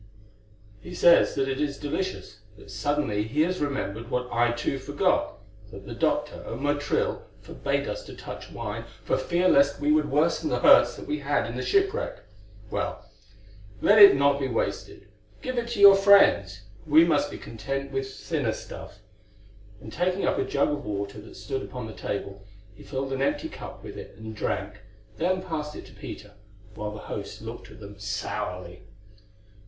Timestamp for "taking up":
19.93-20.39